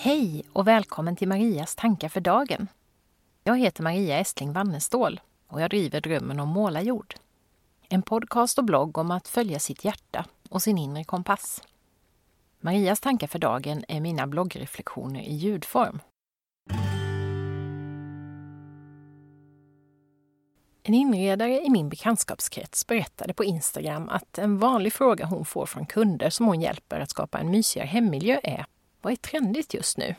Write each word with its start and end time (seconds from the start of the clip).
Hej 0.00 0.44
och 0.52 0.66
välkommen 0.66 1.16
till 1.16 1.28
Marias 1.28 1.74
tankar 1.74 2.08
för 2.08 2.20
dagen. 2.20 2.68
Jag 3.44 3.58
heter 3.58 3.82
Maria 3.82 4.18
Estling 4.18 4.52
Wannestål 4.52 5.20
och 5.46 5.60
jag 5.60 5.70
driver 5.70 6.00
Drömmen 6.00 6.40
om 6.40 6.48
målarjord. 6.48 7.14
En 7.88 8.02
podcast 8.02 8.58
och 8.58 8.64
blogg 8.64 8.98
om 8.98 9.10
att 9.10 9.28
följa 9.28 9.58
sitt 9.58 9.84
hjärta 9.84 10.24
och 10.50 10.62
sin 10.62 10.78
inre 10.78 11.04
kompass. 11.04 11.62
Marias 12.60 13.00
tankar 13.00 13.26
för 13.26 13.38
dagen 13.38 13.84
är 13.88 14.00
mina 14.00 14.26
bloggreflektioner 14.26 15.20
i 15.20 15.34
ljudform. 15.34 16.00
En 20.82 20.94
inredare 20.94 21.60
i 21.60 21.70
min 21.70 21.88
bekantskapskrets 21.88 22.86
berättade 22.86 23.34
på 23.34 23.44
Instagram 23.44 24.08
att 24.08 24.38
en 24.38 24.58
vanlig 24.58 24.92
fråga 24.92 25.26
hon 25.26 25.44
får 25.44 25.66
från 25.66 25.86
kunder 25.86 26.30
som 26.30 26.46
hon 26.46 26.60
hjälper 26.60 27.00
att 27.00 27.10
skapa 27.10 27.38
en 27.38 27.50
mysigare 27.50 27.86
hemmiljö 27.86 28.40
är 28.42 28.66
vad 29.00 29.12
är 29.12 29.16
trendigt 29.16 29.74
just 29.74 29.98
nu? 29.98 30.14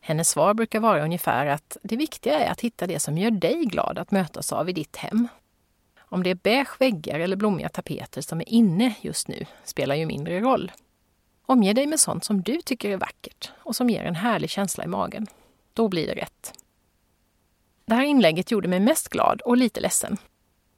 Hennes 0.00 0.28
svar 0.28 0.54
brukar 0.54 0.80
vara 0.80 1.04
ungefär 1.04 1.46
att 1.46 1.76
det 1.82 1.96
viktiga 1.96 2.38
är 2.40 2.50
att 2.50 2.60
hitta 2.60 2.86
det 2.86 3.00
som 3.00 3.18
gör 3.18 3.30
dig 3.30 3.64
glad 3.64 3.98
att 3.98 4.10
mötas 4.10 4.52
av 4.52 4.68
i 4.68 4.72
ditt 4.72 4.96
hem. 4.96 5.28
Om 5.98 6.22
det 6.22 6.30
är 6.30 6.34
beige 6.34 6.80
väggar 6.80 7.20
eller 7.20 7.36
blommiga 7.36 7.68
tapeter 7.68 8.20
som 8.20 8.40
är 8.40 8.48
inne 8.48 8.94
just 9.00 9.28
nu 9.28 9.46
spelar 9.64 9.94
ju 9.94 10.06
mindre 10.06 10.40
roll. 10.40 10.72
Omge 11.46 11.72
dig 11.72 11.86
med 11.86 12.00
sånt 12.00 12.24
som 12.24 12.42
du 12.42 12.62
tycker 12.62 12.90
är 12.90 12.96
vackert 12.96 13.52
och 13.62 13.76
som 13.76 13.90
ger 13.90 14.04
en 14.04 14.14
härlig 14.14 14.50
känsla 14.50 14.84
i 14.84 14.86
magen. 14.86 15.26
Då 15.72 15.88
blir 15.88 16.06
det 16.06 16.14
rätt. 16.14 16.52
Det 17.84 17.94
här 17.94 18.04
inlägget 18.04 18.50
gjorde 18.50 18.68
mig 18.68 18.80
mest 18.80 19.08
glad 19.08 19.40
och 19.40 19.56
lite 19.56 19.80
ledsen. 19.80 20.16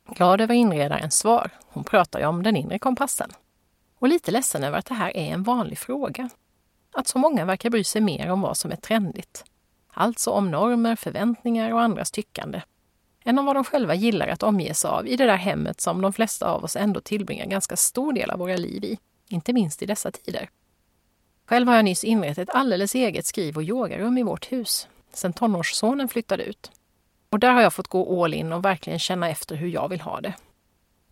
Glad 0.08 0.40
över 0.40 0.54
inredarens 0.54 1.18
svar. 1.18 1.50
Hon 1.66 1.84
pratar 1.84 2.20
ju 2.20 2.26
om 2.26 2.42
den 2.42 2.56
inre 2.56 2.78
kompassen. 2.78 3.30
Och 3.98 4.08
lite 4.08 4.30
ledsen 4.30 4.64
över 4.64 4.78
att 4.78 4.86
det 4.86 4.94
här 4.94 5.16
är 5.16 5.32
en 5.32 5.42
vanlig 5.42 5.78
fråga 5.78 6.30
att 6.92 7.08
så 7.08 7.18
många 7.18 7.44
verkar 7.44 7.70
bry 7.70 7.84
sig 7.84 8.00
mer 8.00 8.30
om 8.30 8.40
vad 8.40 8.56
som 8.56 8.72
är 8.72 8.76
trendigt. 8.76 9.44
Alltså 9.92 10.30
om 10.30 10.50
normer, 10.50 10.96
förväntningar 10.96 11.72
och 11.72 11.80
andras 11.80 12.10
tyckande, 12.10 12.62
än 13.24 13.38
om 13.38 13.44
vad 13.44 13.56
de 13.56 13.64
själva 13.64 13.94
gillar 13.94 14.28
att 14.28 14.42
omges 14.42 14.84
av 14.84 15.06
i 15.06 15.16
det 15.16 15.26
där 15.26 15.36
hemmet 15.36 15.80
som 15.80 16.00
de 16.00 16.12
flesta 16.12 16.46
av 16.46 16.64
oss 16.64 16.76
ändå 16.76 17.00
tillbringar 17.00 17.46
ganska 17.46 17.76
stor 17.76 18.12
del 18.12 18.30
av 18.30 18.38
våra 18.38 18.56
liv 18.56 18.84
i, 18.84 18.98
inte 19.28 19.52
minst 19.52 19.82
i 19.82 19.86
dessa 19.86 20.10
tider. 20.10 20.50
Själv 21.46 21.68
har 21.68 21.76
jag 21.76 21.84
nyss 21.84 22.04
inrett 22.04 22.38
ett 22.38 22.50
alldeles 22.50 22.94
eget 22.94 23.26
skriv 23.26 23.56
och 23.56 23.62
yogarum 23.62 24.18
i 24.18 24.22
vårt 24.22 24.52
hus, 24.52 24.88
sedan 25.12 25.32
tonårssonen 25.32 26.08
flyttade 26.08 26.44
ut. 26.44 26.70
Och 27.30 27.38
där 27.38 27.52
har 27.52 27.62
jag 27.62 27.74
fått 27.74 27.88
gå 27.88 28.24
all 28.24 28.34
in 28.34 28.52
och 28.52 28.64
verkligen 28.64 28.98
känna 28.98 29.28
efter 29.28 29.56
hur 29.56 29.68
jag 29.68 29.88
vill 29.88 30.00
ha 30.00 30.20
det. 30.20 30.34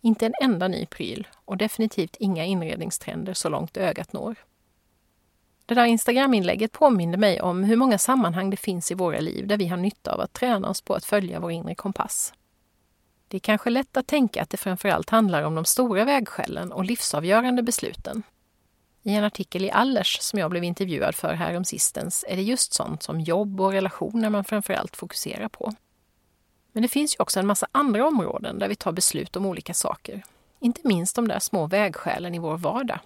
Inte 0.01 0.25
en 0.25 0.33
enda 0.41 0.67
ny 0.67 0.85
pryl 0.85 1.27
och 1.45 1.57
definitivt 1.57 2.15
inga 2.19 2.45
inredningstrender 2.45 3.33
så 3.33 3.49
långt 3.49 3.77
ögat 3.77 4.13
når. 4.13 4.35
Det 5.69 5.75
där 5.75 5.85
Instagram-inlägget 5.85 6.71
påminde 6.71 7.17
mig 7.17 7.41
om 7.41 7.63
hur 7.63 7.75
många 7.75 7.97
sammanhang 7.97 8.49
det 8.49 8.57
finns 8.57 8.91
i 8.91 8.93
våra 8.93 9.19
liv 9.19 9.47
där 9.47 9.57
vi 9.57 9.67
har 9.67 9.77
nytta 9.77 10.13
av 10.13 10.21
att 10.21 10.33
träna 10.33 10.69
oss 10.69 10.81
på 10.81 10.93
att 10.93 11.05
följa 11.05 11.39
vår 11.39 11.51
inre 11.51 11.75
kompass. 11.75 12.33
Det 13.27 13.37
är 13.37 13.39
kanske 13.39 13.69
lätt 13.69 13.97
att 13.97 14.07
tänka 14.07 14.41
att 14.41 14.49
det 14.49 14.57
framförallt 14.57 15.09
handlar 15.09 15.43
om 15.43 15.55
de 15.55 15.65
stora 15.65 16.05
vägskälen 16.05 16.71
och 16.71 16.85
livsavgörande 16.85 17.63
besluten. 17.63 18.23
I 19.03 19.15
en 19.15 19.23
artikel 19.23 19.65
i 19.65 19.71
Allers 19.71 20.17
som 20.21 20.39
jag 20.39 20.51
blev 20.51 20.63
intervjuad 20.63 21.15
för 21.15 21.33
här 21.33 21.63
sistens 21.63 22.25
är 22.27 22.35
det 22.35 22.41
just 22.41 22.73
sånt 22.73 23.03
som 23.03 23.19
jobb 23.19 23.61
och 23.61 23.71
relationer 23.71 24.29
man 24.29 24.43
framförallt 24.43 24.95
fokuserar 24.95 25.47
på. 25.47 25.73
Men 26.71 26.83
det 26.83 26.89
finns 26.89 27.15
ju 27.15 27.21
också 27.21 27.39
en 27.39 27.47
massa 27.47 27.67
andra 27.71 28.07
områden 28.07 28.59
där 28.59 28.67
vi 28.67 28.75
tar 28.75 28.91
beslut 28.91 29.35
om 29.35 29.45
olika 29.45 29.73
saker. 29.73 30.23
Inte 30.59 30.81
minst 30.83 31.15
de 31.15 31.27
där 31.27 31.39
små 31.39 31.67
vägskälen 31.67 32.35
i 32.35 32.39
vår 32.39 32.57
vardag. 32.57 32.99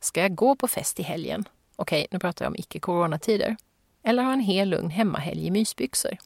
Ska 0.00 0.20
jag 0.20 0.34
gå 0.34 0.56
på 0.56 0.68
fest 0.68 1.00
i 1.00 1.02
helgen? 1.02 1.44
Okej, 1.76 2.06
nu 2.10 2.18
pratar 2.18 2.44
jag 2.44 2.50
om 2.50 2.56
icke-coronatider. 2.56 3.56
Eller 4.02 4.22
ha 4.22 4.32
en 4.32 4.40
hel 4.40 4.68
lugn 4.68 4.90
hemmahelg 4.90 5.46
i 5.46 5.50
mysbyxor? 5.50 6.16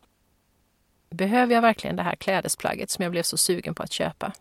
Behöver 1.10 1.54
jag 1.54 1.62
verkligen 1.62 1.96
det 1.96 2.02
här 2.02 2.16
klädesplagget 2.16 2.90
som 2.90 3.02
jag 3.02 3.12
blev 3.12 3.22
så 3.22 3.36
sugen 3.36 3.74
på 3.74 3.82
att 3.82 3.92
köpa? 3.92 4.32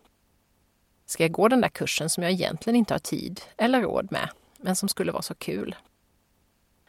Ska 1.06 1.24
jag 1.24 1.32
gå 1.32 1.48
den 1.48 1.60
där 1.60 1.68
kursen 1.68 2.10
som 2.10 2.22
jag 2.22 2.32
egentligen 2.32 2.76
inte 2.76 2.94
har 2.94 2.98
tid 2.98 3.40
eller 3.56 3.82
råd 3.82 4.12
med, 4.12 4.28
men 4.56 4.76
som 4.76 4.88
skulle 4.88 5.12
vara 5.12 5.22
så 5.22 5.34
kul? 5.34 5.74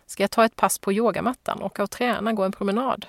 Ska 0.05 0.23
jag 0.23 0.31
ta 0.31 0.45
ett 0.45 0.55
pass 0.55 0.79
på 0.79 0.93
yogamattan, 0.93 1.61
åka 1.61 1.83
och 1.83 1.91
träna, 1.91 2.33
gå 2.33 2.43
en 2.43 2.51
promenad? 2.51 3.05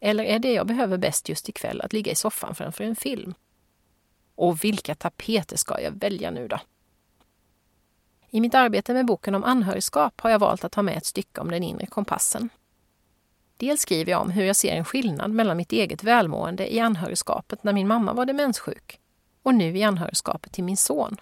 Eller 0.00 0.24
är 0.24 0.38
det 0.38 0.52
jag 0.52 0.66
behöver 0.66 0.98
bäst 0.98 1.28
just 1.28 1.48
ikväll 1.48 1.80
att 1.80 1.92
ligga 1.92 2.12
i 2.12 2.14
soffan 2.14 2.54
framför 2.54 2.84
en 2.84 2.96
film? 2.96 3.34
Och 4.34 4.64
vilka 4.64 4.94
tapeter 4.94 5.56
ska 5.56 5.80
jag 5.80 5.90
välja 5.90 6.30
nu 6.30 6.48
då? 6.48 6.58
I 8.36 8.40
mitt 8.40 8.54
arbete 8.54 8.94
med 8.94 9.06
boken 9.06 9.34
om 9.34 9.44
anhörigskap 9.44 10.20
har 10.20 10.30
jag 10.30 10.38
valt 10.38 10.64
att 10.64 10.74
ha 10.74 10.82
med 10.82 10.96
ett 10.96 11.06
stycke 11.06 11.40
om 11.40 11.50
den 11.50 11.62
inre 11.62 11.86
kompassen. 11.86 12.48
Dels 13.56 13.80
skriver 13.80 14.12
jag 14.12 14.20
om 14.20 14.30
hur 14.30 14.44
jag 14.44 14.56
ser 14.56 14.76
en 14.76 14.84
skillnad 14.84 15.30
mellan 15.30 15.56
mitt 15.56 15.72
eget 15.72 16.02
välmående 16.02 16.74
i 16.74 16.80
anhörigskapet 16.80 17.64
när 17.64 17.72
min 17.72 17.88
mamma 17.88 18.12
var 18.12 18.26
demenssjuk 18.26 19.00
och 19.42 19.54
nu 19.54 19.78
i 19.78 19.82
anhörigskapet 19.82 20.52
till 20.52 20.64
min 20.64 20.76
son. 20.76 21.16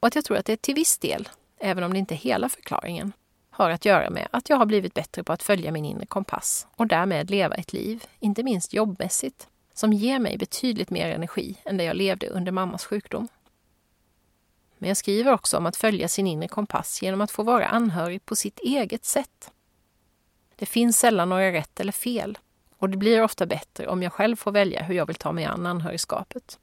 Och 0.00 0.06
att 0.06 0.14
jag 0.14 0.24
tror 0.24 0.36
att 0.36 0.46
det 0.46 0.62
till 0.62 0.74
viss 0.74 0.98
del, 0.98 1.28
även 1.60 1.84
om 1.84 1.92
det 1.92 1.98
inte 1.98 2.14
är 2.14 2.16
hela 2.16 2.48
förklaringen, 2.48 3.12
har 3.50 3.70
att 3.70 3.84
göra 3.84 4.10
med 4.10 4.28
att 4.30 4.50
jag 4.50 4.56
har 4.56 4.66
blivit 4.66 4.94
bättre 4.94 5.24
på 5.24 5.32
att 5.32 5.42
följa 5.42 5.72
min 5.72 5.84
inre 5.84 6.06
kompass 6.06 6.66
och 6.76 6.86
därmed 6.86 7.30
leva 7.30 7.54
ett 7.54 7.72
liv, 7.72 8.04
inte 8.18 8.42
minst 8.42 8.72
jobbmässigt, 8.72 9.48
som 9.74 9.92
ger 9.92 10.18
mig 10.18 10.38
betydligt 10.38 10.90
mer 10.90 11.08
energi 11.08 11.56
än 11.64 11.76
det 11.76 11.84
jag 11.84 11.96
levde 11.96 12.28
under 12.28 12.52
mammas 12.52 12.84
sjukdom. 12.84 13.28
Men 14.78 14.88
jag 14.88 14.96
skriver 14.96 15.32
också 15.32 15.56
om 15.56 15.66
att 15.66 15.76
följa 15.76 16.08
sin 16.08 16.26
inre 16.26 16.48
kompass 16.48 17.02
genom 17.02 17.20
att 17.20 17.30
få 17.30 17.42
vara 17.42 17.66
anhörig 17.66 18.24
på 18.24 18.36
sitt 18.36 18.58
eget 18.58 19.04
sätt. 19.04 19.50
Det 20.56 20.66
finns 20.66 20.98
sällan 20.98 21.28
några 21.28 21.52
rätt 21.52 21.80
eller 21.80 21.92
fel 21.92 22.38
och 22.78 22.90
det 22.90 22.96
blir 22.96 23.22
ofta 23.22 23.46
bättre 23.46 23.86
om 23.86 24.02
jag 24.02 24.12
själv 24.12 24.36
får 24.36 24.52
välja 24.52 24.82
hur 24.82 24.94
jag 24.94 25.06
vill 25.06 25.16
ta 25.16 25.32
mig 25.32 25.44
an 25.44 25.66
anhörigskapet. 25.66 26.58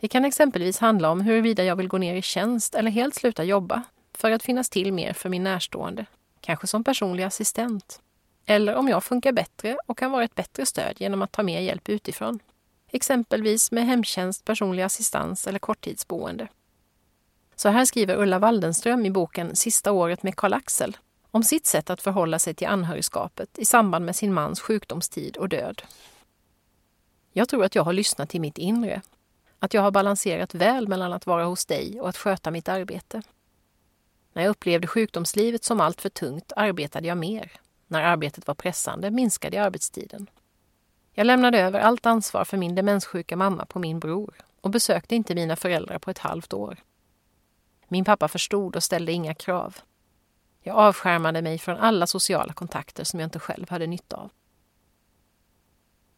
Det 0.00 0.08
kan 0.08 0.24
exempelvis 0.24 0.78
handla 0.78 1.10
om 1.10 1.20
huruvida 1.20 1.64
jag 1.64 1.76
vill 1.76 1.88
gå 1.88 1.98
ner 1.98 2.14
i 2.14 2.22
tjänst 2.22 2.74
eller 2.74 2.90
helt 2.90 3.14
sluta 3.14 3.44
jobba 3.44 3.82
för 4.14 4.30
att 4.30 4.42
finnas 4.42 4.70
till 4.70 4.92
mer 4.92 5.12
för 5.12 5.28
min 5.28 5.44
närstående, 5.44 6.06
kanske 6.40 6.66
som 6.66 6.84
personlig 6.84 7.24
assistent. 7.24 8.00
Eller 8.46 8.74
om 8.74 8.88
jag 8.88 9.04
funkar 9.04 9.32
bättre 9.32 9.78
och 9.86 9.98
kan 9.98 10.10
vara 10.10 10.24
ett 10.24 10.34
bättre 10.34 10.66
stöd 10.66 10.96
genom 11.00 11.22
att 11.22 11.32
ta 11.32 11.42
mer 11.42 11.60
hjälp 11.60 11.88
utifrån. 11.88 12.38
Exempelvis 12.90 13.72
med 13.72 13.86
hemtjänst, 13.86 14.44
personlig 14.44 14.82
assistans 14.82 15.46
eller 15.46 15.58
korttidsboende. 15.58 16.48
Så 17.60 17.68
här 17.68 17.84
skriver 17.84 18.16
Ulla 18.16 18.38
Waldenström 18.38 19.06
i 19.06 19.10
boken 19.10 19.56
Sista 19.56 19.92
året 19.92 20.22
med 20.22 20.36
Karl-Axel 20.36 20.96
om 21.30 21.42
sitt 21.42 21.66
sätt 21.66 21.90
att 21.90 22.02
förhålla 22.02 22.38
sig 22.38 22.54
till 22.54 22.66
anhörigskapet 22.66 23.58
i 23.58 23.64
samband 23.64 24.04
med 24.04 24.16
sin 24.16 24.32
mans 24.32 24.60
sjukdomstid 24.60 25.36
och 25.36 25.48
död. 25.48 25.82
Jag 27.32 27.48
tror 27.48 27.64
att 27.64 27.74
jag 27.74 27.82
har 27.82 27.92
lyssnat 27.92 28.30
till 28.30 28.40
mitt 28.40 28.58
inre. 28.58 29.02
Att 29.58 29.74
jag 29.74 29.82
har 29.82 29.90
balanserat 29.90 30.54
väl 30.54 30.88
mellan 30.88 31.12
att 31.12 31.26
vara 31.26 31.44
hos 31.44 31.66
dig 31.66 32.00
och 32.00 32.08
att 32.08 32.16
sköta 32.16 32.50
mitt 32.50 32.68
arbete. 32.68 33.22
När 34.32 34.42
jag 34.42 34.50
upplevde 34.50 34.86
sjukdomslivet 34.86 35.64
som 35.64 35.80
alltför 35.80 36.08
tungt 36.08 36.52
arbetade 36.56 37.08
jag 37.08 37.18
mer. 37.18 37.52
När 37.86 38.02
arbetet 38.02 38.46
var 38.46 38.54
pressande 38.54 39.10
minskade 39.10 39.56
jag 39.56 39.66
arbetstiden. 39.66 40.30
Jag 41.12 41.26
lämnade 41.26 41.60
över 41.60 41.80
allt 41.80 42.06
ansvar 42.06 42.44
för 42.44 42.56
min 42.56 42.74
demenssjuka 42.74 43.36
mamma 43.36 43.66
på 43.66 43.78
min 43.78 44.00
bror 44.00 44.34
och 44.60 44.70
besökte 44.70 45.14
inte 45.14 45.34
mina 45.34 45.56
föräldrar 45.56 45.98
på 45.98 46.10
ett 46.10 46.18
halvt 46.18 46.52
år. 46.52 46.78
Min 47.88 48.04
pappa 48.04 48.28
förstod 48.28 48.76
och 48.76 48.82
ställde 48.82 49.12
inga 49.12 49.34
krav. 49.34 49.76
Jag 50.62 50.76
avskärmade 50.76 51.42
mig 51.42 51.58
från 51.58 51.76
alla 51.76 52.06
sociala 52.06 52.52
kontakter 52.52 53.04
som 53.04 53.20
jag 53.20 53.26
inte 53.26 53.38
själv 53.38 53.70
hade 53.70 53.86
nytta 53.86 54.16
av. 54.16 54.30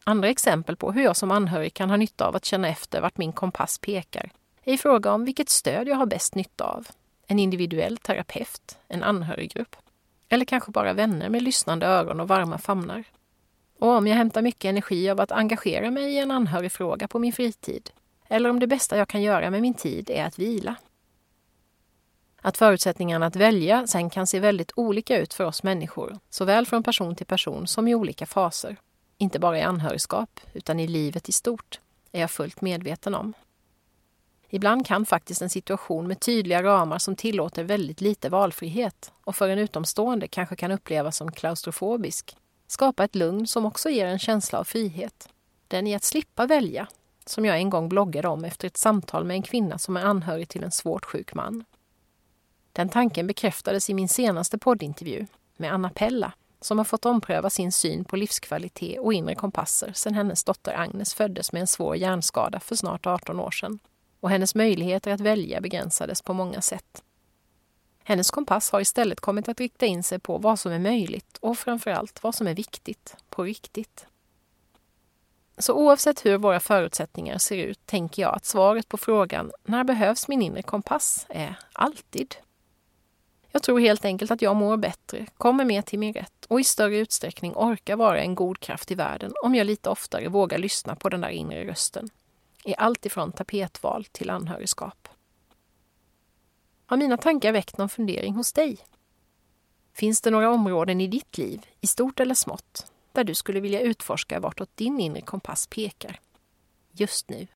Andra 0.03 0.29
exempel 0.29 0.75
på 0.75 0.91
hur 0.91 1.03
jag 1.03 1.17
som 1.17 1.31
anhörig 1.31 1.73
kan 1.73 1.89
ha 1.89 1.97
nytta 1.97 2.25
av 2.25 2.35
att 2.35 2.45
känna 2.45 2.67
efter 2.67 3.01
vart 3.01 3.17
min 3.17 3.33
kompass 3.33 3.77
pekar 3.77 4.31
är 4.63 4.73
i 4.73 4.77
fråga 4.77 5.13
om 5.13 5.25
vilket 5.25 5.49
stöd 5.49 5.87
jag 5.87 5.95
har 5.95 6.05
bäst 6.05 6.35
nytta 6.35 6.63
av. 6.63 6.87
En 7.27 7.39
individuell 7.39 7.97
terapeut, 7.97 8.77
en 8.87 9.03
anhöriggrupp 9.03 9.75
eller 10.29 10.45
kanske 10.45 10.71
bara 10.71 10.93
vänner 10.93 11.29
med 11.29 11.41
lyssnande 11.41 11.85
öron 11.85 12.19
och 12.19 12.27
varma 12.27 12.57
famnar. 12.57 13.03
Och 13.79 13.89
om 13.89 14.07
jag 14.07 14.15
hämtar 14.15 14.41
mycket 14.41 14.69
energi 14.69 15.09
av 15.09 15.21
att 15.21 15.31
engagera 15.31 15.91
mig 15.91 16.13
i 16.13 16.19
en 16.19 16.31
anhörigfråga 16.31 17.07
på 17.07 17.19
min 17.19 17.33
fritid 17.33 17.89
eller 18.27 18.49
om 18.49 18.59
det 18.59 18.67
bästa 18.67 18.97
jag 18.97 19.07
kan 19.07 19.21
göra 19.21 19.49
med 19.49 19.61
min 19.61 19.73
tid 19.73 20.09
är 20.09 20.25
att 20.25 20.39
vila. 20.39 20.75
Att 22.41 22.57
förutsättningarna 22.57 23.25
att 23.25 23.35
välja 23.35 23.87
sen 23.87 24.09
kan 24.09 24.27
se 24.27 24.39
väldigt 24.39 24.71
olika 24.75 25.17
ut 25.17 25.33
för 25.33 25.43
oss 25.43 25.63
människor, 25.63 26.19
såväl 26.29 26.65
från 26.65 26.83
person 26.83 27.15
till 27.15 27.25
person 27.25 27.67
som 27.67 27.87
i 27.87 27.95
olika 27.95 28.25
faser. 28.25 28.77
Inte 29.17 29.39
bara 29.39 29.59
i 29.59 29.61
anhörigskap, 29.61 30.39
utan 30.53 30.79
i 30.79 30.87
livet 30.87 31.29
i 31.29 31.31
stort, 31.31 31.79
är 32.11 32.21
jag 32.21 32.31
fullt 32.31 32.61
medveten 32.61 33.15
om. 33.15 33.33
Ibland 34.49 34.85
kan 34.85 35.05
faktiskt 35.05 35.41
en 35.41 35.49
situation 35.49 36.07
med 36.07 36.19
tydliga 36.19 36.63
ramar 36.63 36.99
som 36.99 37.15
tillåter 37.15 37.63
väldigt 37.63 38.01
lite 38.01 38.29
valfrihet 38.29 39.11
och 39.23 39.35
för 39.35 39.49
en 39.49 39.59
utomstående 39.59 40.27
kanske 40.27 40.55
kan 40.55 40.71
upplevas 40.71 41.17
som 41.17 41.31
klaustrofobisk, 41.31 42.37
skapa 42.67 43.03
ett 43.03 43.15
lugn 43.15 43.47
som 43.47 43.65
också 43.65 43.89
ger 43.89 44.05
en 44.05 44.19
känsla 44.19 44.59
av 44.59 44.63
frihet. 44.63 45.29
Den 45.67 45.87
i 45.87 45.95
att 45.95 46.03
slippa 46.03 46.45
välja, 46.45 46.87
som 47.25 47.45
jag 47.45 47.57
en 47.57 47.69
gång 47.69 47.89
bloggade 47.89 48.27
om 48.27 48.45
efter 48.45 48.67
ett 48.67 48.77
samtal 48.77 49.23
med 49.23 49.35
en 49.35 49.43
kvinna 49.43 49.77
som 49.77 49.97
är 49.97 50.01
anhörig 50.01 50.49
till 50.49 50.63
en 50.63 50.71
svårt 50.71 51.05
sjuk 51.05 51.33
man. 51.33 51.63
Den 52.73 52.89
tanken 52.89 53.27
bekräftades 53.27 53.89
i 53.89 53.93
min 53.93 54.09
senaste 54.09 54.57
poddintervju 54.57 55.25
med 55.57 55.73
Anna 55.73 55.89
Pella 55.89 56.33
som 56.61 56.77
har 56.77 56.85
fått 56.85 57.05
ompröva 57.05 57.49
sin 57.49 57.71
syn 57.71 58.05
på 58.05 58.15
livskvalitet 58.15 58.99
och 58.99 59.13
inre 59.13 59.35
kompasser 59.35 59.93
sedan 59.93 60.13
hennes 60.13 60.43
dotter 60.43 60.73
Agnes 60.79 61.13
föddes 61.13 61.51
med 61.51 61.59
en 61.59 61.67
svår 61.67 61.95
hjärnskada 61.95 62.59
för 62.59 62.75
snart 62.75 63.05
18 63.05 63.39
år 63.39 63.51
sedan 63.51 63.79
och 64.19 64.29
hennes 64.29 64.55
möjligheter 64.55 65.11
att 65.11 65.21
välja 65.21 65.61
begränsades 65.61 66.21
på 66.21 66.33
många 66.33 66.61
sätt. 66.61 67.03
Hennes 68.03 68.31
kompass 68.31 68.71
har 68.71 68.81
istället 68.81 69.19
kommit 69.19 69.49
att 69.49 69.59
rikta 69.59 69.85
in 69.85 70.03
sig 70.03 70.19
på 70.19 70.37
vad 70.37 70.59
som 70.59 70.71
är 70.71 70.79
möjligt 70.79 71.37
och 71.37 71.57
framförallt 71.57 72.23
vad 72.23 72.35
som 72.35 72.47
är 72.47 72.53
viktigt, 72.55 73.15
på 73.29 73.43
riktigt. 73.43 74.05
Så 75.57 75.73
oavsett 75.73 76.25
hur 76.25 76.37
våra 76.37 76.59
förutsättningar 76.59 77.37
ser 77.37 77.57
ut 77.57 77.85
tänker 77.85 78.21
jag 78.21 78.35
att 78.35 78.45
svaret 78.45 78.87
på 78.87 78.97
frågan 78.97 79.51
när 79.63 79.83
behövs 79.83 80.27
min 80.27 80.41
inre 80.41 80.61
kompass 80.61 81.25
är 81.29 81.55
alltid. 81.73 82.35
Jag 83.51 83.63
tror 83.63 83.79
helt 83.79 84.05
enkelt 84.05 84.31
att 84.31 84.41
jag 84.41 84.55
mår 84.55 84.77
bättre, 84.77 85.25
kommer 85.37 85.65
mer 85.65 85.81
till 85.81 85.99
min 85.99 86.13
rätt 86.13 86.45
och 86.45 86.59
i 86.59 86.63
större 86.63 86.97
utsträckning 86.97 87.53
orkar 87.55 87.95
vara 87.95 88.21
en 88.21 88.35
god 88.35 88.59
kraft 88.59 88.91
i 88.91 88.95
världen 88.95 89.33
om 89.43 89.55
jag 89.55 89.67
lite 89.67 89.89
oftare 89.89 90.29
vågar 90.29 90.57
lyssna 90.57 90.95
på 90.95 91.09
den 91.09 91.21
där 91.21 91.29
inre 91.29 91.67
rösten. 91.67 92.09
I 92.63 92.75
allt 92.77 93.05
ifrån 93.05 93.31
tapetval 93.31 94.05
till 94.05 94.29
anhörigskap. 94.29 95.07
Har 96.85 96.97
mina 96.97 97.17
tankar 97.17 97.51
väckt 97.51 97.77
någon 97.77 97.89
fundering 97.89 98.35
hos 98.35 98.53
dig? 98.53 98.77
Finns 99.93 100.21
det 100.21 100.31
några 100.31 100.51
områden 100.51 101.01
i 101.01 101.07
ditt 101.07 101.37
liv, 101.37 101.65
i 101.81 101.87
stort 101.87 102.19
eller 102.19 102.35
smått, 102.35 102.91
där 103.11 103.23
du 103.23 103.35
skulle 103.35 103.59
vilja 103.59 103.79
utforska 103.79 104.39
vartåt 104.39 104.77
din 104.77 104.99
inre 104.99 105.21
kompass 105.21 105.67
pekar? 105.67 106.19
Just 106.91 107.29
nu 107.29 107.47